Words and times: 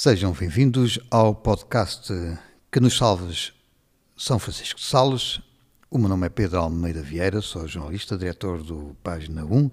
Sejam 0.00 0.30
bem-vindos 0.30 1.00
ao 1.10 1.34
podcast 1.34 2.12
Que 2.70 2.78
nos 2.78 2.96
Salves 2.96 3.52
São 4.16 4.38
Francisco 4.38 4.78
de 4.78 4.86
Sales. 4.86 5.40
O 5.90 5.98
meu 5.98 6.08
nome 6.08 6.24
é 6.24 6.28
Pedro 6.28 6.60
Almeida 6.60 7.02
Vieira, 7.02 7.40
sou 7.40 7.66
jornalista, 7.66 8.16
diretor 8.16 8.62
do 8.62 8.96
Página 9.02 9.44
1 9.44 9.68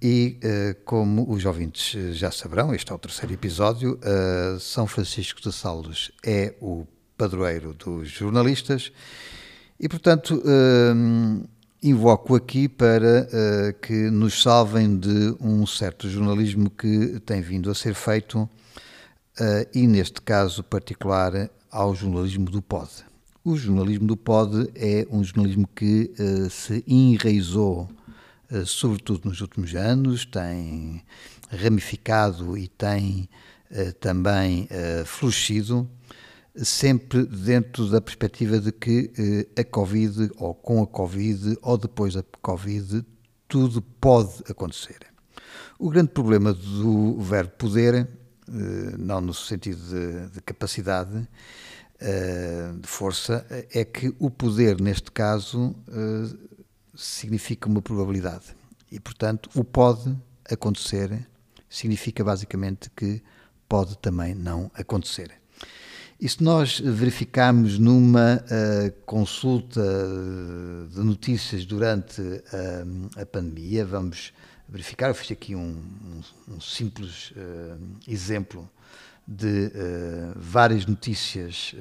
e, 0.00 0.38
eh, 0.40 0.76
como 0.84 1.28
os 1.28 1.44
ouvintes 1.44 2.16
já 2.16 2.30
saberão, 2.30 2.72
este 2.72 2.92
é 2.92 2.94
o 2.94 2.98
terceiro 2.98 3.34
episódio. 3.34 3.98
Eh, 4.00 4.58
São 4.60 4.86
Francisco 4.86 5.40
de 5.42 5.52
Sales 5.52 6.12
é 6.24 6.54
o 6.60 6.86
padroeiro 7.18 7.74
dos 7.74 8.10
jornalistas 8.10 8.92
e, 9.80 9.88
portanto, 9.88 10.40
eh, 10.46 11.48
invoco 11.82 12.36
aqui 12.36 12.68
para 12.68 13.26
que 13.82 14.08
nos 14.08 14.40
salvem 14.40 14.96
de 14.96 15.34
um 15.40 15.66
certo 15.66 16.08
jornalismo 16.08 16.70
que 16.70 17.18
tem 17.26 17.42
vindo 17.42 17.68
a 17.72 17.74
ser 17.74 17.94
feito 17.94 18.48
e, 19.74 19.86
neste 19.86 20.20
caso 20.20 20.62
particular, 20.62 21.50
ao 21.70 21.94
jornalismo 21.94 22.44
do 22.44 22.60
POD. 22.60 22.90
O 23.44 23.56
jornalismo 23.56 24.06
do 24.06 24.16
POD 24.16 24.70
é 24.74 25.06
um 25.10 25.24
jornalismo 25.24 25.66
que 25.74 26.12
uh, 26.18 26.50
se 26.50 26.84
enraizou, 26.86 27.88
uh, 28.50 28.66
sobretudo 28.66 29.28
nos 29.28 29.40
últimos 29.40 29.74
anos, 29.74 30.26
tem 30.26 31.02
ramificado 31.50 32.56
e 32.56 32.68
tem 32.68 33.28
também 34.00 34.68
florescido, 35.06 35.88
sempre 36.54 37.24
dentro 37.24 37.88
da 37.88 38.02
perspectiva 38.02 38.58
de 38.58 38.70
que 38.70 39.10
a 39.58 39.64
Covid, 39.64 40.30
ou 40.36 40.54
com 40.54 40.82
a 40.82 40.86
Covid, 40.86 41.56
ou 41.62 41.78
depois 41.78 42.12
da 42.12 42.22
Covid, 42.42 43.02
tudo 43.48 43.80
pode 43.82 44.42
acontecer. 44.48 44.98
O 45.78 45.90
grande 45.90 46.10
problema 46.10 46.52
do 46.52 47.18
verbo 47.20 47.52
poder 47.58 47.94
eh, 47.94 48.06
não 48.46 49.20
no 49.20 49.34
sentido 49.34 49.80
de, 49.88 50.34
de 50.34 50.40
capacidade, 50.40 51.28
eh, 52.00 52.72
de 52.80 52.88
força, 52.88 53.46
é 53.50 53.84
que 53.84 54.14
o 54.18 54.28
poder, 54.28 54.80
neste 54.80 55.10
caso, 55.12 55.74
eh, 55.88 56.36
significa 56.94 57.68
uma 57.68 57.80
probabilidade. 57.80 58.56
E, 58.90 58.98
portanto, 58.98 59.48
o 59.54 59.62
pode 59.62 60.16
acontecer 60.50 61.26
significa 61.68 62.24
basicamente 62.24 62.90
que 62.90 63.22
pode 63.68 63.96
também 63.98 64.34
não 64.34 64.70
acontecer. 64.74 65.41
E 66.22 66.28
se 66.28 66.40
nós 66.40 66.78
verificarmos 66.78 67.80
numa 67.80 68.36
uh, 68.36 68.92
consulta 69.04 69.82
de 70.88 71.00
notícias 71.00 71.64
durante 71.64 72.22
uh, 72.22 73.20
a 73.20 73.26
pandemia, 73.26 73.84
vamos 73.84 74.32
verificar. 74.68 75.08
Eu 75.08 75.16
fiz 75.16 75.32
aqui 75.32 75.56
um, 75.56 75.82
um, 76.48 76.54
um 76.54 76.60
simples 76.60 77.32
uh, 77.32 77.76
exemplo 78.06 78.70
de 79.26 79.72
várias 80.36 80.84
notícias 80.84 81.76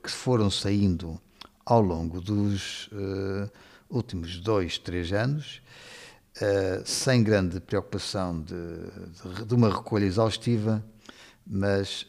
que 0.00 0.10
foram 0.10 0.48
saindo 0.48 1.20
ao 1.66 1.80
longo 1.80 2.20
dos 2.20 2.88
últimos 3.90 4.38
dois, 4.38 4.78
três 4.78 5.12
anos, 5.12 5.60
sem 6.84 7.24
grande 7.24 7.58
preocupação 7.58 8.40
de, 8.40 8.54
de, 8.54 9.44
de, 9.44 9.54
uma 9.54 9.74
recolha 9.74 10.04
exaustiva, 10.04 10.84
mas 11.46 12.06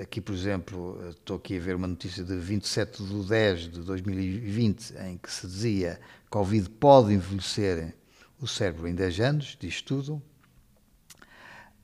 aqui, 0.00 0.20
por 0.20 0.34
exemplo, 0.34 1.08
estou 1.10 1.36
aqui 1.36 1.56
a 1.56 1.60
ver 1.60 1.74
uma 1.74 1.88
notícia 1.88 2.22
de 2.22 2.36
27 2.36 3.02
de 3.02 3.28
10 3.28 3.60
de 3.72 3.80
2020, 3.80 4.94
em 5.06 5.18
que 5.18 5.30
se 5.30 5.46
dizia 5.46 6.00
que 6.24 6.30
Covid 6.30 6.70
pode 6.70 7.12
envelhecer 7.12 7.94
o 8.40 8.46
cérebro 8.46 8.86
em 8.86 8.94
10 8.94 9.20
anos, 9.20 9.56
diz 9.58 9.82
tudo. 9.82 10.22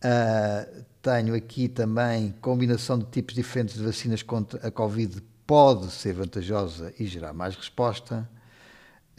Uh, 0.02 0.84
tenho 1.02 1.34
aqui 1.34 1.68
também 1.68 2.34
combinação 2.40 2.98
de 2.98 3.04
tipos 3.06 3.34
diferentes 3.34 3.76
de 3.76 3.84
vacinas 3.84 4.22
contra 4.22 4.66
a 4.66 4.70
Covid 4.70 5.22
pode 5.46 5.90
ser 5.90 6.14
vantajosa 6.14 6.94
e 6.98 7.06
gerar 7.06 7.32
mais 7.32 7.54
resposta. 7.54 8.28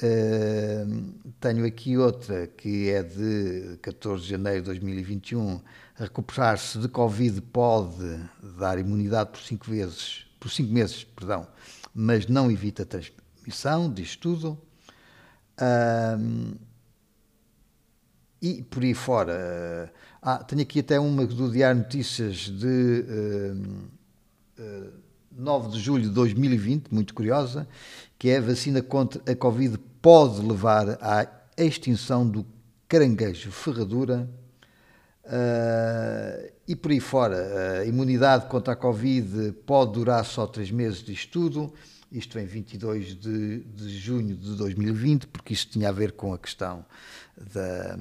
Uh, 0.02 1.14
tenho 1.39 1.65
aqui 1.65 1.97
outra 1.97 2.47
que 2.47 2.89
é 2.89 3.03
de 3.03 3.77
14 3.81 4.23
de 4.23 4.30
janeiro 4.30 4.61
de 4.61 4.65
2021. 4.65 5.61
Recuperar-se 6.02 6.80
de 6.80 6.88
Covid 6.88 7.39
pode 7.42 8.20
dar 8.58 8.80
imunidade 8.80 9.30
por 9.30 9.39
5 9.39 9.70
vezes, 9.70 10.26
por 10.39 10.50
5 10.50 10.73
meses, 10.73 11.04
perdão, 11.04 11.48
mas 11.94 12.26
não 12.26 12.50
evita 12.50 12.82
a 12.82 12.86
transmissão, 12.88 13.94
diz 13.94 14.16
tudo. 14.16 14.58
Uh, 15.60 16.58
e 18.42 18.64
por 18.64 18.82
aí 18.82 18.95
fora. 18.95 19.94
Ah, 20.20 20.39
tenho 20.39 20.64
aqui 20.64 20.80
até 20.80 21.00
uma 21.00 21.23
do 21.28 21.52
Diário 21.52 21.82
Notícias 21.82 22.50
de 22.50 23.06
uh, 24.58 24.60
uh, 24.60 24.94
9 25.38 25.70
de 25.70 25.80
julho 25.80 26.06
de 26.06 26.16
2020, 26.16 26.92
muito 26.92 27.14
curiosa, 27.14 27.68
que 28.18 28.30
é 28.30 28.38
a 28.38 28.42
vacina 28.42 28.82
contra 28.82 29.22
a 29.32 29.36
Covid 29.36 29.78
pode 30.02 30.42
levar 30.42 30.98
à 31.00 31.28
extinção 31.56 32.28
do 32.28 32.44
caranguejo 32.88 33.52
ferradura. 33.52 34.28
Uh, 35.23 36.52
e 36.67 36.76
por 36.76 36.92
aí 36.92 36.99
fora, 36.99 37.80
a 37.82 37.86
imunidade 37.86 38.48
contra 38.48 38.73
a 38.73 38.76
Covid 38.76 39.52
pode 39.65 39.93
durar 39.93 40.26
só 40.26 40.48
três 40.48 40.71
meses 40.71 41.04
de 41.04 41.14
estudo, 41.14 41.71
isto 42.11 42.39
em 42.39 42.45
22 42.45 43.15
de, 43.15 43.59
de 43.59 43.98
junho 43.98 44.36
de 44.36 44.55
2020, 44.55 45.27
porque 45.27 45.54
isto 45.54 45.71
tinha 45.71 45.89
a 45.89 45.92
ver 45.92 46.14
com 46.14 46.33
a 46.33 46.39
questão 46.39 46.86
da, 47.54 47.98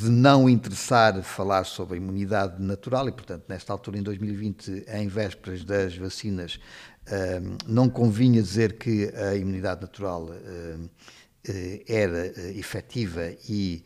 de 0.00 0.08
não 0.08 0.48
interessar 0.48 1.22
falar 1.22 1.64
sobre 1.64 1.94
a 1.94 1.96
imunidade 1.96 2.62
natural 2.62 3.08
e, 3.08 3.12
portanto, 3.12 3.44
nesta 3.48 3.72
altura, 3.72 3.98
em 3.98 4.02
2020, 4.02 4.84
em 4.88 5.08
vésperas 5.08 5.64
das 5.64 5.96
vacinas, 5.96 6.58
um, 7.06 7.56
não 7.72 7.88
convinha 7.88 8.42
dizer 8.42 8.78
que 8.78 9.12
a 9.14 9.34
imunidade 9.34 9.82
natural 9.82 10.30
eh, 11.46 11.82
era 11.86 12.26
efetiva 12.56 13.30
e 13.48 13.84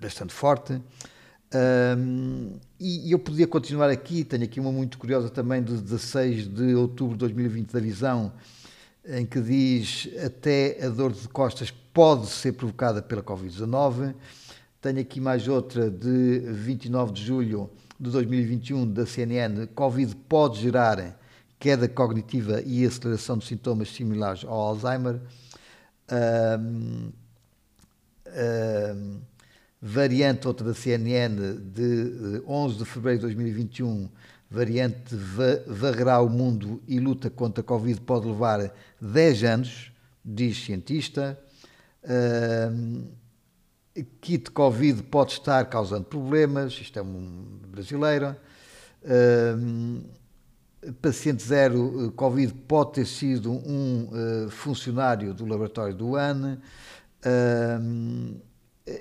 bastante 0.00 0.32
forte. 0.32 0.80
Um, 1.54 2.58
e 2.80 3.12
eu 3.12 3.18
podia 3.18 3.46
continuar 3.46 3.88
aqui, 3.88 4.24
tenho 4.24 4.42
aqui 4.42 4.58
uma 4.58 4.72
muito 4.72 4.98
curiosa 4.98 5.30
também 5.30 5.62
de 5.62 5.80
16 5.80 6.48
de 6.48 6.74
outubro 6.74 7.14
de 7.14 7.20
2020 7.20 7.72
da 7.72 7.78
Visão, 7.78 8.32
em 9.06 9.24
que 9.24 9.40
diz 9.40 10.08
até 10.24 10.84
a 10.84 10.88
dor 10.88 11.12
de 11.12 11.28
costas 11.28 11.70
pode 11.70 12.26
ser 12.26 12.52
provocada 12.52 13.00
pela 13.00 13.22
Covid-19. 13.22 14.14
Tenho 14.80 15.00
aqui 15.00 15.20
mais 15.20 15.46
outra 15.46 15.88
de 15.88 16.40
29 16.40 17.12
de 17.12 17.24
julho 17.24 17.70
de 18.00 18.10
2021 18.10 18.92
da 18.92 19.06
CNN. 19.06 19.66
Covid 19.68 20.16
pode 20.28 20.60
gerar 20.60 21.18
queda 21.58 21.88
cognitiva 21.88 22.60
e 22.66 22.84
aceleração 22.84 23.38
de 23.38 23.46
sintomas 23.46 23.88
similares 23.90 24.44
ao 24.44 24.60
Alzheimer. 24.60 25.20
Um, 26.60 27.12
um, 28.34 29.20
variante, 29.80 30.46
outra 30.46 30.66
da 30.66 30.74
CNN, 30.74 31.58
de 31.58 32.42
11 32.46 32.78
de 32.78 32.84
fevereiro 32.84 33.20
de 33.20 33.34
2021, 33.34 34.08
variante 34.50 35.14
varrerá 35.66 36.20
o 36.20 36.28
mundo 36.28 36.82
e 36.86 36.98
luta 36.98 37.28
contra 37.28 37.60
a 37.60 37.64
Covid 37.64 38.00
pode 38.00 38.26
levar 38.26 38.72
10 39.00 39.44
anos, 39.44 39.92
diz 40.24 40.56
cientista. 40.64 41.38
Uh, 42.02 43.06
kit 44.20 44.50
Covid 44.50 45.02
pode 45.04 45.32
estar 45.32 45.64
causando 45.66 46.04
problemas, 46.04 46.72
isto 46.74 46.98
é 46.98 47.02
um 47.02 47.60
brasileiro. 47.68 48.36
Uh, 49.02 50.02
paciente 51.00 51.42
zero 51.42 52.12
Covid 52.16 52.52
pode 52.66 52.92
ter 52.92 53.06
sido 53.06 53.52
um 53.52 54.08
uh, 54.10 54.50
funcionário 54.50 55.32
do 55.32 55.46
laboratório 55.46 55.94
do 55.94 56.16
ANE. 56.16 56.58
Uh, 57.24 58.40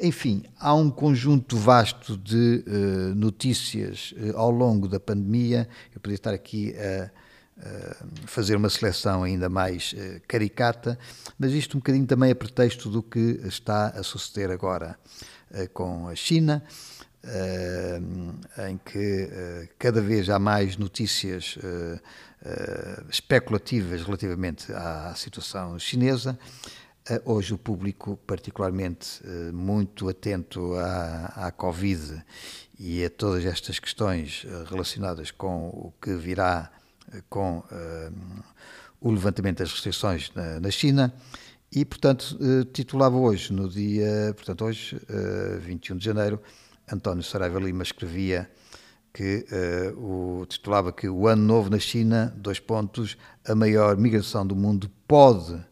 enfim, 0.02 0.44
há 0.60 0.74
um 0.74 0.90
conjunto 0.90 1.58
vasto 1.58 2.16
de 2.16 2.64
uh, 2.66 3.16
notícias 3.16 4.14
uh, 4.18 4.38
ao 4.38 4.50
longo 4.50 4.88
da 4.88 5.00
pandemia. 5.00 5.68
Eu 5.94 6.00
poderia 6.00 6.16
estar 6.16 6.34
aqui 6.34 6.74
a, 6.78 7.12
a 7.60 7.96
fazer 8.26 8.56
uma 8.56 8.70
seleção 8.70 9.24
ainda 9.24 9.50
mais 9.50 9.94
uh, 9.94 10.22
caricata, 10.26 10.98
mas 11.38 11.52
isto 11.52 11.76
um 11.76 11.82
bocadinho 11.82 12.06
também 12.06 12.32
é 12.32 12.34
pretexto 12.34 12.90
do 12.90 13.04
que 13.04 13.42
está 13.44 13.88
a 13.88 14.04
suceder 14.04 14.52
agora 14.52 14.98
com 15.72 16.08
a 16.08 16.16
China, 16.16 16.64
em 18.68 18.80
que 18.84 19.30
cada 19.78 20.02
vez 20.02 20.32
há 20.32 20.40
mais 20.40 20.78
notícias 20.78 21.60
especulativas 23.08 24.02
relativamente 24.02 24.74
à 24.74 25.14
situação 25.16 25.78
chinesa. 25.78 26.40
Eh, 27.10 27.22
hoje 27.26 27.54
o 27.54 27.58
público, 27.58 28.18
particularmente 28.26 29.22
eh, 29.26 29.52
muito 29.52 30.08
atento 30.08 30.74
à, 30.76 31.48
à 31.48 31.52
Covid 31.52 32.24
e 32.80 33.04
a 33.04 33.10
todas 33.10 33.46
estas 33.46 33.78
questões 33.78 34.46
eh, 34.46 34.64
relacionadas 34.70 35.30
com 35.30 35.68
o 35.68 35.94
que 36.02 36.14
virá 36.16 36.72
com 37.30 37.60
uh, 37.60 38.44
o 39.00 39.12
levantamento 39.12 39.60
das 39.60 39.72
restrições 39.72 40.32
na, 40.34 40.60
na 40.60 40.72
China, 40.72 41.14
e, 41.72 41.86
portanto, 41.86 42.40
titulava 42.72 43.16
hoje, 43.18 43.54
no 43.54 43.70
dia, 43.70 44.34
portanto, 44.36 44.66
hoje, 44.66 44.96
uh, 44.96 45.60
21 45.60 45.98
de 45.98 46.06
janeiro, 46.06 46.42
António 46.92 47.22
Saraiva 47.22 47.60
Lima 47.60 47.84
escrevia 47.84 48.50
que 49.14 49.46
uh, 49.96 50.40
o, 50.42 50.46
titulava 50.48 50.92
que 50.92 51.08
o 51.08 51.28
ano 51.28 51.44
novo 51.44 51.70
na 51.70 51.78
China, 51.78 52.34
dois 52.36 52.60
pontos, 52.60 53.16
a 53.48 53.54
maior 53.54 53.96
migração 53.96 54.48
do 54.48 54.56
mundo 54.56 54.90
pode 55.08 55.64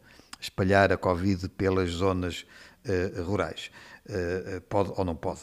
espalhar 0.42 0.92
a 0.92 0.96
Covid 0.96 1.48
pelas 1.50 1.90
zonas 1.90 2.44
uh, 2.84 3.22
rurais. 3.22 3.70
Uh, 4.04 4.60
pode 4.62 4.92
ou 4.96 5.04
não 5.04 5.14
pode. 5.14 5.40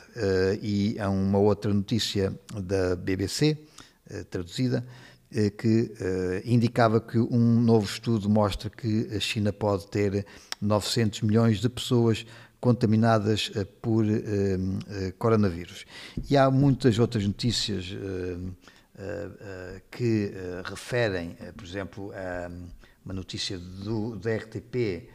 e 0.62 1.00
há 1.00 1.10
uma 1.10 1.40
outra 1.40 1.74
notícia 1.74 2.38
da 2.54 2.94
BBC, 2.94 3.58
traduzida, 4.30 4.86
que 5.58 5.94
indicava 6.44 7.00
que 7.00 7.18
um 7.20 7.62
novo 7.62 7.86
estudo 7.86 8.28
mostra 8.28 8.70
que 8.70 9.08
a 9.16 9.20
China 9.20 9.54
pode 9.54 9.88
ter 9.88 10.26
900 10.60 11.22
milhões 11.22 11.62
de 11.62 11.70
pessoas 11.70 12.26
contaminadas 12.60 13.50
uh, 13.56 13.66
por 13.82 14.04
uh, 14.04 15.14
coronavírus. 15.18 15.86
E 16.30 16.36
há 16.36 16.52
muitas 16.52 17.00
outras 17.00 17.26
notícias 17.26 17.96
que 19.90 20.34
referem, 20.66 21.38
por 21.56 21.64
exemplo, 21.64 22.12
a 22.12 22.52
uma 23.04 23.14
notícia 23.14 23.58
do, 23.58 24.16
da 24.18 24.36
RTP 24.36 25.10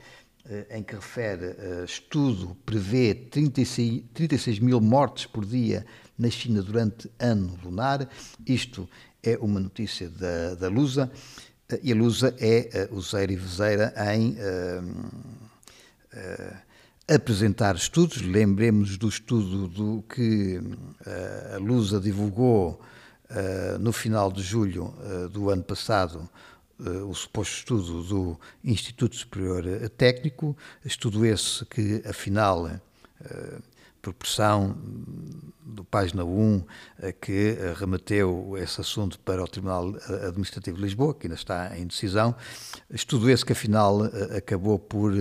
em 0.71 0.83
que 0.83 0.95
refere 0.95 1.57
estudo 1.87 2.55
prevê 2.67 3.15
36, 3.15 4.05
36 4.13 4.59
mil 4.59 4.79
mortes 4.79 5.25
por 5.25 5.47
dia 5.47 5.87
na 6.19 6.29
China 6.29 6.63
durante 6.63 7.11
ano 7.19 7.59
lunar. 7.65 8.07
Isto 8.47 8.87
é 9.23 9.39
uma 9.41 9.59
notícia 9.59 10.09
da, 10.11 10.55
da 10.55 10.69
Lusa 10.69 11.11
e 11.83 11.93
a 11.93 11.95
Lusa 11.95 12.35
é 12.39 12.89
useira 12.91 13.33
e 13.33 13.37
vezeira 13.37 13.95
em 14.15 14.33
uh, 14.33 14.95
apresentar 17.09 17.75
estudos. 17.75 18.21
Lembremos 18.21 18.97
do 18.97 19.09
estudo 19.09 19.69
do 19.69 20.05
que 20.09 20.59
uh, 20.59 21.55
a 21.55 21.59
Lusa 21.59 21.99
divulgou 21.99 22.81
uh, 23.31 23.79
no 23.79 23.93
final 23.93 24.31
de 24.31 24.43
julho 24.43 24.95
uh, 24.99 25.29
do 25.29 25.51
ano 25.51 25.63
passado, 25.63 26.29
o 26.79 27.15
suposto 27.15 27.57
estudo 27.59 28.03
do 28.03 28.41
Instituto 28.63 29.17
Superior 29.17 29.65
Técnico, 29.91 30.57
estudo 30.85 31.25
esse 31.25 31.65
que, 31.67 32.03
afinal, 32.07 32.71
proporção 34.03 34.77
do 35.65 35.83
página 35.83 36.25
1 36.25 36.63
que 37.23 37.57
remeteu 37.77 38.55
esse 38.59 38.79
assunto 38.81 39.19
para 39.21 39.43
o 39.43 39.49
Tribunal 39.49 39.95
Administrativo 40.27 40.77
de 40.77 40.83
Lisboa, 40.83 41.15
que 41.15 41.27
ainda 41.27 41.37
está 41.37 41.79
em 41.79 41.87
decisão. 41.87 42.35
Estudo 42.91 43.31
esse 43.31 43.47
que, 43.47 43.53
afinal, 43.53 44.03
acabou 44.37 44.79
por 44.79 45.13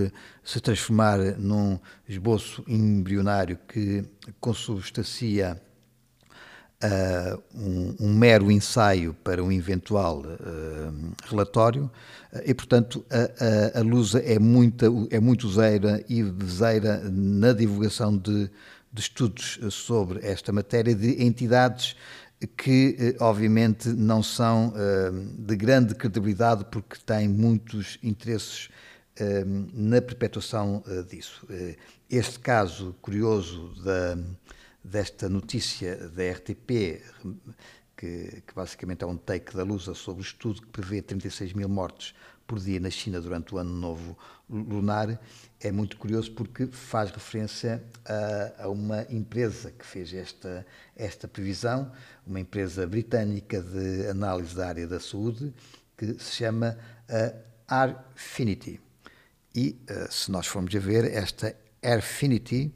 se 0.42 0.60
transformar 0.60 1.18
num 1.38 1.78
esboço 2.06 2.62
embrionário 2.68 3.58
que 3.66 4.04
consubstancia 4.38 5.58
Uh, 6.84 7.42
um, 7.54 7.96
um, 7.98 8.14
mero 8.14 8.50
ensaio 8.50 9.14
para 9.24 9.42
um 9.42 9.50
eventual 9.50 10.18
uh, 10.18 11.12
relatório 11.30 11.90
uh, 12.30 12.40
e, 12.44 12.52
portanto, 12.52 13.02
a, 13.10 13.78
a, 13.78 13.80
a 13.80 13.82
Lusa 13.82 14.18
é, 14.18 14.38
muita, 14.38 14.86
é 15.10 15.18
muito 15.18 15.46
useira 15.46 16.04
e 16.10 16.22
vezeira 16.22 17.00
na 17.08 17.54
divulgação 17.54 18.14
de 18.14 18.50
de 18.94 19.00
estudos 19.00 19.58
eh, 19.60 19.70
sobre 19.70 20.24
esta 20.24 20.52
matéria 20.52 20.94
de 20.94 21.20
entidades 21.24 21.96
que, 22.56 22.96
eh, 22.98 23.16
obviamente, 23.18 23.88
não 23.88 24.22
são 24.22 24.72
eh, 24.76 25.10
de 25.36 25.56
grande 25.56 25.94
credibilidade 25.96 26.64
porque 26.70 26.96
têm 27.04 27.28
muitos 27.28 27.98
interesses 28.02 28.68
na 29.72 30.02
perpetuação 30.02 30.82
disso. 31.08 31.46
Este 32.10 32.36
caso 32.40 32.96
curioso 33.00 33.72
da, 33.84 34.18
desta 34.84 35.28
notícia 35.28 35.96
da 36.10 36.30
RTP, 36.30 37.02
que, 37.96 38.42
que, 38.46 38.54
basicamente 38.54 39.02
é 39.02 39.06
um 39.06 39.16
take 39.16 39.56
da 39.56 39.62
Lusa 39.62 39.94
sobre 39.94 40.22
o 40.22 40.26
estudo 40.26 40.60
que 40.60 40.68
prevê 40.68 41.00
36 41.00 41.54
mil 41.54 41.68
mortes 41.68 42.14
por 42.46 42.60
dia 42.60 42.78
na 42.78 42.90
China 42.90 43.20
durante 43.20 43.54
o 43.54 43.58
ano 43.58 43.72
novo 43.72 44.18
lunar, 44.48 45.18
é 45.58 45.72
muito 45.72 45.96
curioso 45.96 46.30
porque 46.32 46.66
faz 46.66 47.10
referência 47.10 47.82
a, 48.04 48.64
a, 48.64 48.68
uma 48.68 49.06
empresa 49.08 49.70
que 49.70 49.86
fez 49.86 50.12
esta, 50.12 50.66
esta 50.94 51.26
previsão, 51.26 51.90
uma 52.26 52.38
empresa 52.38 52.86
britânica 52.86 53.62
de 53.62 54.06
análise 54.08 54.54
da 54.54 54.68
área 54.68 54.86
da 54.86 55.00
saúde, 55.00 55.54
que 55.96 56.18
se 56.18 56.32
chama 56.32 56.76
Airfinity. 57.66 58.78
E, 59.54 59.78
uh, 59.88 60.12
se 60.12 60.30
nós 60.30 60.46
formos 60.46 60.74
a 60.74 60.78
ver, 60.78 61.04
esta 61.04 61.56
Airfinity 61.82 62.74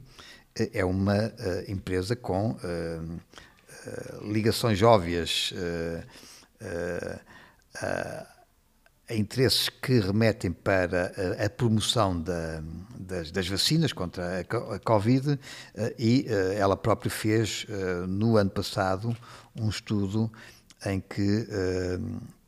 é 0.73 0.83
uma 0.83 1.27
uh, 1.27 1.71
empresa 1.71 2.15
com 2.15 2.57
ligações 4.21 4.81
óbvias 4.81 5.53
a 9.09 9.15
interesses 9.15 9.69
que 9.69 9.99
remetem 9.99 10.51
para 10.51 11.11
a, 11.39 11.45
a 11.45 11.49
promoção 11.49 12.19
da, 12.21 12.61
das, 12.97 13.31
das, 13.31 13.47
vacinas 13.47 13.91
contra 13.91 14.39
a, 14.39 14.75
a 14.75 14.79
Covid 14.79 15.31
uh, 15.31 15.37
e 15.97 16.27
uh, 16.29 16.53
ela 16.53 16.77
própria 16.77 17.09
fez, 17.09 17.65
uh, 17.69 18.05
no 18.05 18.37
ano 18.37 18.51
passado, 18.51 19.15
um 19.55 19.67
estudo 19.67 20.31
em 20.85 21.01
que 21.01 21.45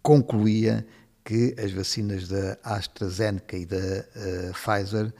concluía 0.02 0.88
que 1.26 1.54
as 1.62 1.74
vacinas 1.74 2.30
da 2.30 2.58
AstraZeneca 2.64 3.58
e 3.58 3.66
da 3.66 4.06
Pfizer 4.54 5.14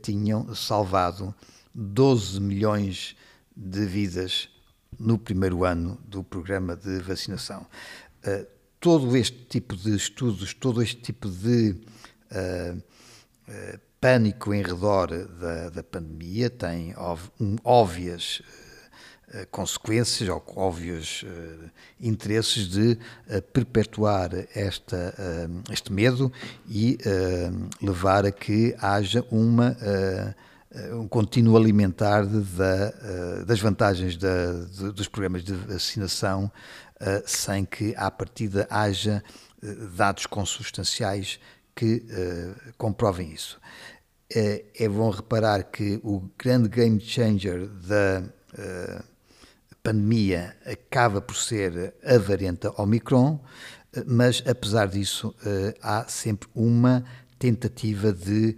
tinham 0.00 0.54
salvado 0.54 1.34
12 1.76 2.40
milhões 2.40 3.14
de 3.54 3.84
vidas 3.84 4.48
no 4.98 5.18
primeiro 5.18 5.62
ano 5.62 6.00
do 6.06 6.24
programa 6.24 6.74
de 6.74 6.98
vacinação. 7.00 7.66
Todo 8.80 9.14
este 9.14 9.44
tipo 9.44 9.76
de 9.76 9.94
estudos, 9.94 10.54
todo 10.54 10.82
este 10.82 10.96
tipo 10.96 11.28
de 11.28 11.76
uh, 12.32 12.76
uh, 12.76 13.80
pânico 14.00 14.54
em 14.54 14.62
redor 14.62 15.08
da, 15.08 15.68
da 15.68 15.82
pandemia 15.82 16.48
tem 16.48 16.94
óbvias 17.62 18.40
uh, 19.34 19.46
consequências 19.50 20.28
ou 20.30 20.42
óbvios 20.56 21.24
interesses 22.00 22.68
de 22.68 22.96
perpetuar 23.52 24.30
esta, 24.54 25.14
este 25.70 25.92
medo 25.92 26.32
e 26.68 26.96
levar 27.82 28.24
a 28.24 28.30
que 28.30 28.74
haja 28.78 29.26
uma 29.30 29.76
um 30.92 31.08
contínuo 31.08 31.56
alimentar 31.56 32.26
de, 32.26 32.40
de, 32.40 33.44
das 33.46 33.60
vantagens 33.60 34.16
de, 34.16 34.92
dos 34.92 35.08
programas 35.08 35.42
de 35.42 35.54
vacinação 35.54 36.50
uh, 37.00 37.22
sem 37.26 37.64
que, 37.64 37.94
à 37.96 38.10
partida, 38.10 38.66
haja 38.70 39.22
uh, 39.62 39.88
dados 39.96 40.26
consubstanciais 40.26 41.40
que 41.74 42.06
comprovem 42.78 43.32
isso. 43.34 43.60
é 44.34 44.88
bom 44.88 45.10
reparar 45.10 45.62
que 45.64 46.00
o 46.02 46.22
grande 46.38 46.70
game 46.70 46.98
changer 46.98 47.68
da 47.68 48.22
pandemia 49.82 50.56
acaba 50.64 51.20
por 51.20 51.36
ser 51.36 51.92
a 52.02 52.16
variante 52.16 52.66
Omicron, 52.78 53.38
mas 54.06 54.42
apesar 54.46 54.88
disso 54.88 55.34
há 55.82 56.06
sempre 56.08 56.48
uma 56.54 57.04
tentativa 57.38 58.10
de 58.10 58.56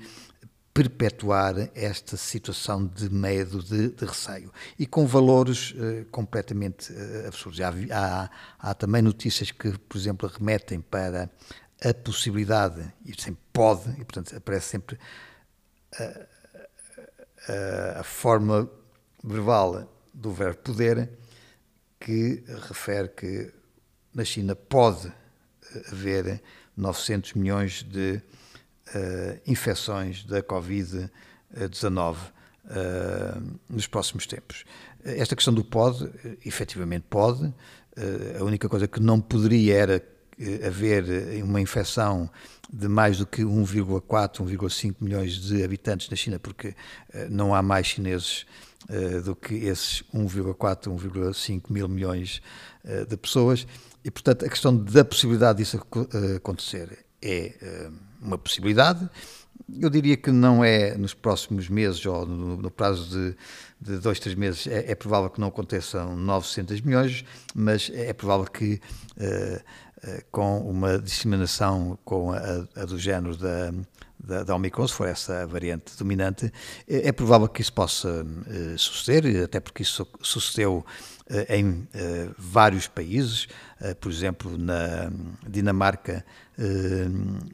perpetuar 0.79 1.71
esta 1.75 2.17
situação 2.17 2.87
de 2.87 3.11
medo, 3.13 3.61
de, 3.61 3.89
de 3.89 4.05
receio. 4.05 4.53
E 4.79 4.87
com 4.87 5.09
valores 5.09 5.73
uh, 5.73 6.05
completamente 6.13 6.93
uh, 6.93 7.27
absurdos. 7.27 7.61
Há, 7.61 7.73
há, 7.91 8.31
há, 8.61 8.75
também 8.75 9.03
notícias 9.03 9.51
que, 9.51 9.77
por 9.77 9.99
exemplo, 9.99 10.29
remetem 10.29 10.81
para 10.81 11.29
a 11.85 11.93
possibilidade, 11.93 12.93
e 13.05 13.21
sempre 13.21 13.43
pode, 13.53 13.91
e 13.91 14.05
portanto 14.05 14.37
aparece 14.37 14.67
sempre 14.67 14.97
a, 15.99 16.05
a, 17.97 18.01
a 18.01 18.05
forma 18.05 18.71
verbal 19.25 19.93
do 20.15 20.31
verbo 20.31 20.59
poder, 20.59 21.11
que 21.99 22.45
refere 22.69 23.09
que 23.09 23.53
na 24.15 24.25
China 24.25 24.55
pode 24.55 25.13
haver 25.91 26.41
900 26.77 27.35
milhões 27.35 27.83
de 27.83 28.23
infecções 29.47 30.25
da 30.25 30.43
Covid-19 30.43 32.17
uh, 32.17 33.59
nos 33.69 33.87
próximos 33.87 34.27
tempos. 34.27 34.65
Esta 35.05 35.35
questão 35.35 35.55
do 35.55 35.65
pode, 35.65 36.11
efetivamente 36.45 37.05
pode, 37.09 37.53
a 38.39 38.45
única 38.45 38.69
coisa 38.69 38.87
que 38.87 39.01
não 39.01 39.21
poderia 39.21 39.75
era 39.75 40.05
haver 40.65 41.05
uma 41.43 41.61
infecção 41.61 42.31
de 42.73 42.87
mais 42.87 43.19
do 43.19 43.27
que 43.27 43.43
1,4, 43.43 44.45
1,5 44.45 44.97
milhões 45.01 45.35
de 45.35 45.65
habitantes 45.65 46.09
na 46.09 46.17
China, 46.17 46.39
porque 46.39 46.75
não 47.29 47.55
há 47.55 47.63
mais 47.63 47.87
chineses 47.87 48.47
do 49.25 49.35
que 49.35 49.55
esses 49.55 50.03
1,4, 50.15 50.85
1,5 50.85 51.63
mil 51.71 51.89
milhões 51.89 52.41
de 53.09 53.17
pessoas. 53.17 53.67
E, 54.05 54.11
portanto, 54.11 54.45
a 54.45 54.49
questão 54.49 54.77
da 54.77 55.05
possibilidade 55.05 55.59
disso 55.59 55.81
acontecer 56.37 57.05
é 57.21 57.91
uma 58.21 58.39
possibilidade, 58.39 59.09
eu 59.81 59.91
diria 59.91 60.17
que 60.17 60.31
não 60.31 60.65
é 60.65 60.97
nos 60.97 61.15
próximos 61.15 61.69
meses 61.69 62.05
ou 62.07 62.25
no, 62.25 62.57
no 62.57 62.71
prazo 62.71 63.11
de, 63.11 63.37
de, 63.81 63.99
dois, 63.99 64.19
três 64.19 64.37
meses, 64.37 64.67
é, 64.67 64.91
é, 64.91 64.95
provável 64.95 65.29
que 65.29 65.41
não 65.41 65.49
aconteçam 65.49 66.17
900 66.17 66.81
milhões, 66.81 67.25
mas 67.55 67.91
é 67.93 68.13
provável 68.13 68.47
que 68.47 68.81
uh, 69.17 69.57
uh, 70.09 70.25
com 70.31 70.61
uma 70.61 70.99
disseminação 70.99 71.99
com 72.05 72.33
a, 72.33 72.67
a 72.77 72.85
do 72.85 72.99
género 72.99 73.37
da, 73.37 73.73
da, 74.19 74.43
da, 74.43 74.55
Omicron, 74.55 74.87
se 74.87 74.95
for 74.95 75.07
essa 75.07 75.43
a 75.43 75.47
variante 75.47 75.97
dominante, 75.97 76.53
é, 76.87 77.09
é 77.09 77.13
provável 77.13 77.49
que 77.49 77.63
isso 77.63 77.73
possa 77.73 78.25
uh, 78.25 78.79
suceder, 78.79 79.45
até 79.45 79.61
porque 79.61 79.83
isso 79.83 80.07
sucedeu 80.21 80.85
em 81.51 81.87
vários 82.39 82.89
países, 82.89 83.49
por 84.01 84.11
exemplo, 84.11 84.57
na 84.57 85.13
Dinamarca 85.47 86.25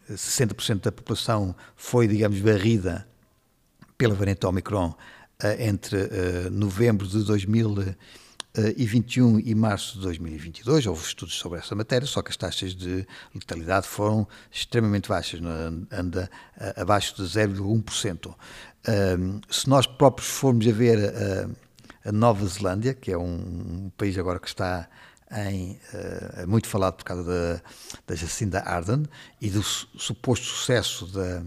60% 0.08 0.80
da 0.80 0.92
população 0.92 1.56
foi, 1.74 2.06
digamos, 2.06 2.38
varrida 2.38 3.04
pela 3.98 4.14
variante 4.14 4.46
Omicron 4.46 4.94
entre 5.58 6.08
novembro 6.52 7.04
de 7.04 7.24
2021 7.24 7.96
e 9.44 9.54
março 9.54 9.94
de 9.94 10.02
2022. 10.04 10.86
Houve 10.86 11.04
estudos 11.04 11.34
sobre 11.34 11.58
essa 11.58 11.74
matéria, 11.74 12.06
só 12.06 12.22
que 12.22 12.30
as 12.30 12.36
taxas 12.36 12.74
de 12.74 13.06
letalidade 13.34 13.86
foram 13.86 14.28
extremamente 14.50 15.08
baixas, 15.08 15.40
anda 15.90 16.30
abaixo 16.76 17.16
de 17.16 17.22
0,1%. 17.22 18.34
Se 19.50 19.68
nós 19.68 19.86
próprios 19.86 20.30
formos 20.30 20.68
a 20.68 20.72
ver 20.72 20.98
a 22.04 22.12
Nova 22.12 22.46
Zelândia, 22.46 22.94
que 22.94 23.10
é 23.10 23.18
um 23.18 23.90
país 23.96 24.16
agora 24.18 24.38
que 24.38 24.46
está 24.46 24.88
em, 25.32 25.80
uh, 25.92 26.46
muito 26.46 26.68
falado 26.68 26.94
por 26.94 27.04
causa 27.04 27.24
da, 27.24 27.62
da 28.06 28.14
Jacinda 28.14 28.60
Ardern 28.60 29.04
e 29.40 29.50
do 29.50 29.62
suposto 29.62 30.46
sucesso 30.46 31.06
da, 31.06 31.42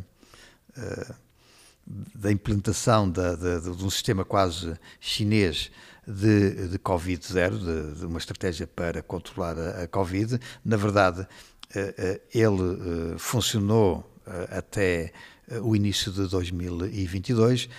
da 2.14 2.32
implementação 2.32 3.10
de, 3.10 3.70
um 3.70 3.90
sistema 3.90 4.26
quase 4.26 4.76
chinês 5.00 5.72
de, 6.08 6.70
de 6.70 6.80
Covid-0, 6.80 7.60
de, 7.60 8.00
de, 8.00 8.06
uma 8.06 8.18
estratégia 8.18 8.66
para 8.66 9.02
controlar 9.02 9.58
a, 9.58 9.84
a 9.84 9.88
Covid. 9.88 10.40
Na 10.64 10.78
verdade, 10.78 11.22
uh, 11.22 12.22
ele 12.34 13.18
funcionou 13.18 14.14
até 14.50 15.14
o 15.62 15.74
início 15.74 16.12
de 16.12 16.28
2022, 16.28 17.70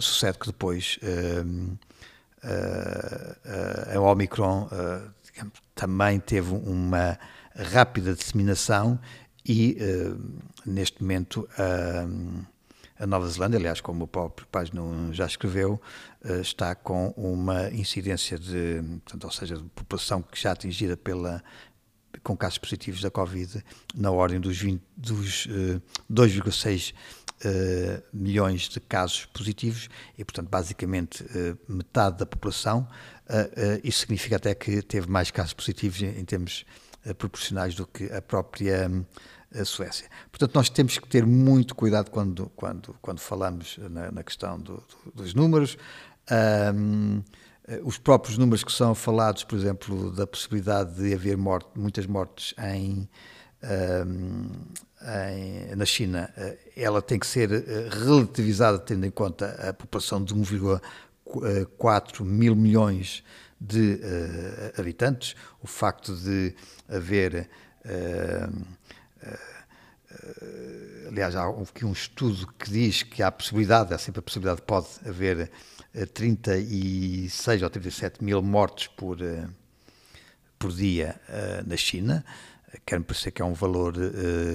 sucede 0.00 0.38
que 0.38 0.46
depois 0.46 0.98
a 3.94 4.00
Omicron 4.00 4.70
também 5.74 6.18
teve 6.18 6.54
uma 6.54 7.18
rápida 7.54 8.14
disseminação 8.14 8.98
e, 9.44 9.76
neste 10.64 11.02
momento, 11.02 11.46
uh, 11.58 12.46
a 12.98 13.06
Nova 13.06 13.28
Zelândia, 13.28 13.58
aliás, 13.58 13.80
como 13.80 14.04
o 14.04 14.08
próprio 14.08 14.46
Página 14.48 14.82
já 15.12 15.26
escreveu, 15.26 15.80
uh, 16.24 16.40
está 16.40 16.74
com 16.74 17.14
uma 17.16 17.70
incidência 17.70 18.38
de, 18.38 18.82
portanto, 19.04 19.24
ou 19.24 19.30
seja, 19.30 19.56
de 19.56 19.62
população 19.70 20.20
que 20.20 20.40
já 20.40 20.52
atingida 20.52 20.96
pela, 20.96 21.42
com 22.22 22.36
casos 22.36 22.58
positivos 22.58 23.00
da 23.00 23.10
Covid 23.10 23.64
na 23.94 24.10
ordem 24.10 24.40
dos, 24.40 24.58
dos 24.96 25.46
uh, 25.46 25.80
2,6 26.10 26.92
uh, 26.92 28.02
milhões 28.12 28.62
de 28.68 28.80
casos 28.80 29.26
positivos 29.26 29.88
e, 30.16 30.24
portanto, 30.24 30.48
basicamente 30.48 31.24
metade 31.68 32.18
da 32.18 32.26
população 32.26 32.88
isso 33.84 34.00
significa 34.00 34.36
até 34.36 34.54
que 34.54 34.80
teve 34.80 35.06
mais 35.06 35.30
casos 35.30 35.52
positivos 35.52 36.00
em 36.00 36.24
termos 36.24 36.64
proporcionais 37.18 37.74
do 37.74 37.86
que 37.86 38.10
a 38.10 38.22
própria 38.22 38.90
a 39.54 39.64
Suécia. 39.64 40.08
Portanto, 40.30 40.54
nós 40.54 40.68
temos 40.68 40.98
que 40.98 41.08
ter 41.08 41.24
muito 41.24 41.74
cuidado 41.74 42.10
quando, 42.10 42.50
quando, 42.54 42.94
quando 43.00 43.18
falamos 43.18 43.78
na, 43.90 44.10
na 44.10 44.22
questão 44.22 44.58
do, 44.58 44.82
do, 45.04 45.12
dos 45.14 45.34
números. 45.34 45.76
Um, 46.74 47.22
os 47.84 47.98
próprios 47.98 48.38
números 48.38 48.64
que 48.64 48.72
são 48.72 48.94
falados, 48.94 49.44
por 49.44 49.56
exemplo, 49.56 50.10
da 50.12 50.26
possibilidade 50.26 50.94
de 50.94 51.12
haver 51.14 51.36
morte, 51.36 51.68
muitas 51.74 52.06
mortes 52.06 52.54
em, 52.58 53.08
um, 53.62 54.50
em, 55.02 55.76
na 55.76 55.84
China, 55.84 56.32
ela 56.74 57.02
tem 57.02 57.18
que 57.18 57.26
ser 57.26 57.50
relativizada 57.90 58.78
tendo 58.78 59.04
em 59.04 59.10
conta 59.10 59.68
a 59.68 59.72
população 59.72 60.22
de 60.22 60.34
1,4 60.34 60.80
4 61.76 62.24
mil 62.24 62.56
milhões 62.56 63.22
de 63.60 64.00
uh, 64.00 64.80
habitantes, 64.80 65.34
o 65.60 65.66
facto 65.66 66.14
de 66.16 66.54
haver. 66.88 67.48
Uh, 67.84 68.77
aliás, 71.08 71.36
há 71.36 71.48
aqui 71.48 71.84
um 71.84 71.92
estudo 71.92 72.46
que 72.58 72.70
diz 72.70 73.02
que 73.02 73.22
há 73.22 73.30
possibilidade, 73.30 73.94
há 73.94 73.98
sempre 73.98 74.20
a 74.20 74.22
possibilidade, 74.22 74.62
pode 74.62 74.88
haver 75.06 75.50
36 76.14 77.62
ou 77.62 77.70
37 77.70 78.22
mil 78.22 78.42
mortes 78.42 78.88
por, 78.88 79.18
por 80.58 80.72
dia 80.72 81.20
na 81.66 81.76
China. 81.76 82.24
Quer-me 82.84 83.04
parecer 83.04 83.30
que 83.30 83.42
é 83.42 83.44
um 83.44 83.54
valor 83.54 83.94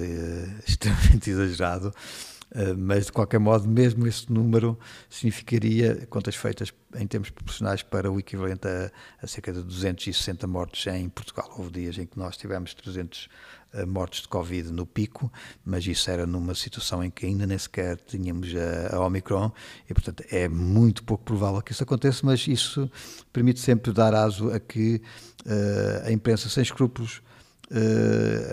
extremamente 0.66 1.30
exagerado 1.30 1.92
eh, 1.96 2.33
mas 2.78 3.06
de 3.06 3.12
qualquer 3.12 3.40
modo, 3.40 3.68
mesmo 3.68 4.06
esse 4.06 4.32
número 4.32 4.78
significaria 5.10 6.06
contas 6.08 6.36
feitas 6.36 6.72
em 6.94 7.06
termos 7.06 7.30
proporcionais 7.30 7.82
para 7.82 8.10
o 8.10 8.18
equivalente 8.18 8.68
a, 8.68 8.90
a, 9.20 9.26
cerca 9.26 9.52
de 9.52 9.62
260 9.62 10.46
mortes 10.46 10.86
em 10.86 11.08
Portugal. 11.08 11.52
Houve 11.56 11.70
dias 11.72 11.98
em 11.98 12.06
que 12.06 12.16
nós 12.16 12.36
tivemos 12.36 12.72
300 12.74 13.28
eh, 13.72 13.84
mortes 13.84 14.22
de 14.22 14.28
Covid 14.28 14.70
no 14.70 14.86
pico, 14.86 15.32
mas 15.64 15.84
isso 15.84 16.08
era 16.08 16.24
numa 16.26 16.54
situação 16.54 17.02
em 17.02 17.10
que 17.10 17.26
ainda 17.26 17.44
nem 17.44 17.58
sequer 17.58 17.96
tínhamos 17.96 18.54
a, 18.54 18.94
a 18.94 19.00
Omicron 19.00 19.50
e, 19.90 19.92
portanto, 19.92 20.22
é 20.30 20.48
muito 20.48 21.02
pouco 21.02 21.24
provável 21.24 21.60
que 21.60 21.72
isso 21.72 21.82
aconteça, 21.82 22.20
mas 22.24 22.46
isso 22.46 22.88
permite 23.32 23.58
sempre 23.58 23.92
dar 23.92 24.14
aso 24.14 24.52
a 24.52 24.60
que 24.60 25.02
uh, 25.44 26.06
a 26.06 26.12
imprensa 26.12 26.48
sem 26.48 26.62
escrúpulos 26.62 27.20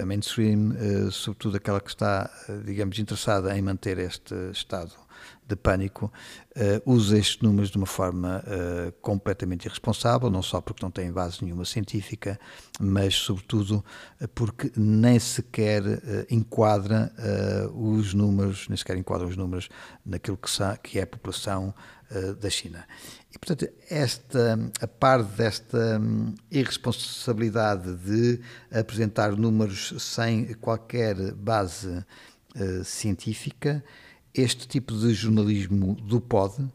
a 0.01 0.05
mainstream, 0.05 0.71
uh, 0.71 1.11
sobretudo 1.11 1.57
aquela 1.57 1.79
que 1.79 1.89
está, 1.89 2.29
uh, 2.47 2.63
digamos, 2.63 2.97
interessada 2.99 3.57
em 3.57 3.61
manter 3.61 3.97
este 3.97 4.33
estado 4.51 4.91
de 5.47 5.55
pânico, 5.55 6.11
usa 6.85 7.17
estes 7.17 7.41
números 7.41 7.69
de 7.69 7.77
uma 7.77 7.85
forma 7.85 8.41
completamente 9.01 9.65
irresponsável, 9.65 10.29
não 10.29 10.41
só 10.41 10.61
porque 10.61 10.81
não 10.81 10.89
tem 10.89 11.11
base 11.11 11.43
nenhuma 11.43 11.65
científica, 11.65 12.39
mas 12.79 13.15
sobretudo 13.15 13.83
porque 14.33 14.71
nem 14.77 15.19
sequer 15.19 15.83
enquadra 16.29 17.11
os 17.75 18.13
números, 18.13 18.67
nem 18.69 18.77
sequer 18.77 18.95
enquadra 18.95 19.27
os 19.27 19.35
números 19.35 19.67
naquilo 20.05 20.37
que, 20.37 20.49
que 20.81 20.99
é 20.99 21.03
a 21.03 21.07
população 21.07 21.73
da 22.39 22.49
China. 22.49 22.85
E, 23.33 23.39
portanto, 23.39 23.71
esta, 23.89 24.59
a 24.81 24.87
par 24.87 25.23
desta 25.23 25.99
hum, 25.99 26.35
irresponsabilidade 26.51 27.95
de 27.95 28.41
apresentar 28.71 29.31
números 29.37 29.93
sem 29.99 30.53
qualquer 30.55 31.33
base 31.33 32.03
uh, 32.55 32.83
científica, 32.83 33.83
este 34.33 34.67
tipo 34.67 34.93
de 34.93 35.13
jornalismo 35.13 35.95
do 35.95 36.19
POD, 36.19 36.61
uh, 36.63 36.71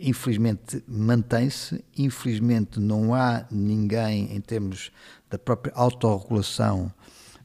infelizmente, 0.00 0.84
mantém-se. 0.86 1.82
Infelizmente, 1.96 2.78
não 2.78 3.14
há 3.14 3.46
ninguém, 3.50 4.34
em 4.36 4.40
termos 4.40 4.92
da 5.30 5.38
própria 5.38 5.72
autorregulação 5.74 6.92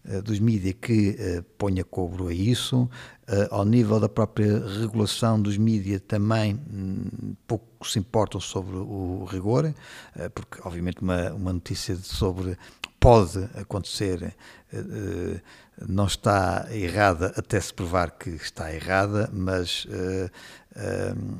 uh, 0.06 0.22
dos 0.22 0.40
mídias, 0.40 0.76
que 0.82 1.12
uh, 1.12 1.44
ponha 1.58 1.86
cobro 1.86 2.28
a 2.28 2.34
isso. 2.34 2.90
Uh, 3.32 3.48
ao 3.50 3.64
nível 3.64 3.98
da 3.98 4.10
própria 4.10 4.60
regulação 4.82 5.42
dos 5.42 5.58
mídias 5.58 6.02
também 6.06 6.60
um, 6.70 7.34
pouco 7.48 7.88
se 7.88 7.98
importam 7.98 8.42
sobre 8.42 8.76
o 8.76 9.24
rigor, 9.24 9.64
uh, 9.68 10.30
porque 10.32 10.60
obviamente 10.66 11.02
uma, 11.02 11.32
uma 11.32 11.54
notícia 11.54 11.96
sobre 11.96 12.58
pode 13.00 13.48
acontecer 13.56 14.36
uh, 14.74 15.42
não 15.88 16.08
está 16.08 16.68
errada 16.72 17.32
até 17.38 17.58
se 17.58 17.74
provar 17.74 18.12
que 18.12 18.32
está 18.32 18.74
errada, 18.74 19.30
mas 19.32 19.88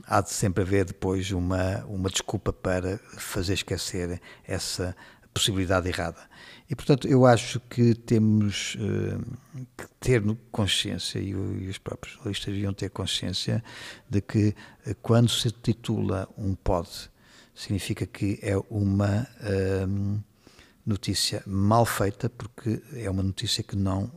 há 0.08 0.22
de 0.22 0.32
sempre 0.32 0.64
haver 0.64 0.86
depois 0.86 1.30
uma, 1.32 1.84
uma 1.86 2.10
desculpa 2.10 2.52
para 2.52 2.98
fazer 3.18 3.54
esquecer 3.54 4.20
essa 4.48 4.96
possibilidade 5.34 5.88
errada. 5.88 6.30
E, 6.72 6.76
portanto, 6.76 7.06
eu 7.06 7.26
acho 7.26 7.60
que 7.60 7.94
temos 7.94 8.76
uh, 8.76 9.38
que 9.78 9.86
ter 10.00 10.24
consciência, 10.52 11.20
e, 11.20 11.32
e, 11.32 11.68
os 11.68 11.78
próprios 11.78 12.16
jornalistas 12.16 12.54
deviam 12.54 12.74
ter 12.74 12.90
consciência, 12.90 13.62
de 14.10 14.22
que 14.22 14.56
uh, 14.88 14.96
quando 15.02 15.30
se 15.30 15.52
titula 15.52 16.30
um 16.38 16.56
pod, 16.56 16.88
significa 17.54 18.06
que 18.06 18.40
é 18.42 18.56
uma 18.70 19.28
uh, 19.42 20.24
notícia 20.86 21.44
mal 21.46 21.86
feita, 21.86 22.30
porque 22.30 22.82
é 22.96 23.10
uma 23.10 23.24
notícia 23.24 23.62
que 23.64 23.76
não 23.76 24.10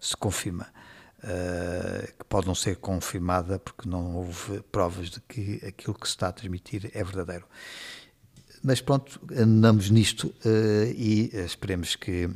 se 0.00 0.16
confirma. 0.16 0.66
que 2.18 2.24
pode 2.24 2.46
não 2.46 2.54
ser 2.54 2.76
confirmada 2.76 3.58
porque 3.58 3.88
não 3.88 4.16
houve 4.16 4.60
provas 4.72 5.10
de 5.10 5.20
que 5.20 5.64
aquilo 5.66 5.94
que 5.94 6.06
se 6.06 6.14
está 6.14 6.28
a 6.28 6.32
transmitir 6.32 6.90
é 6.92 7.04
verdadeiro. 7.04 7.46
Mas 8.64 8.80
pronto, 8.80 9.20
andamos 9.36 9.90
nisto 9.90 10.34
uh, 10.46 10.90
e 10.96 11.30
esperemos 11.34 11.96
que 11.96 12.30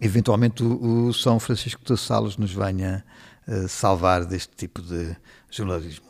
eventualmente 0.00 0.62
o, 0.62 1.08
o 1.08 1.12
São 1.12 1.38
Francisco 1.38 1.84
de 1.84 1.94
Sales 2.00 2.38
nos 2.38 2.54
venha 2.54 3.04
uh, 3.46 3.68
salvar 3.68 4.24
deste 4.24 4.56
tipo 4.56 4.80
de 4.80 5.14
jornalismo. 5.50 6.06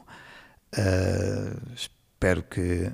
Uh, 0.79 1.61
espero 1.75 2.45
que 2.45 2.93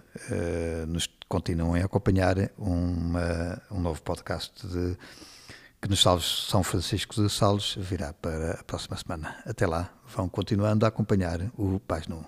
nos 0.88 1.06
continuem 1.28 1.82
a 1.82 1.84
acompanhar 1.84 2.50
uma, 2.56 3.60
um 3.70 3.78
novo 3.78 4.00
podcast 4.00 4.66
de 4.66 4.96
que 5.82 5.88
nos 5.88 6.00
salves 6.00 6.46
São 6.48 6.62
Francisco 6.62 7.22
de 7.22 7.28
Sales 7.28 7.74
virá 7.76 8.14
para 8.14 8.52
a 8.52 8.64
próxima 8.64 8.96
semana. 8.96 9.36
Até 9.44 9.66
lá, 9.66 9.92
vão 10.16 10.30
continuando 10.30 10.86
a 10.86 10.88
acompanhar 10.88 11.42
o 11.58 11.78
Paz 11.78 12.06
no 12.06 12.24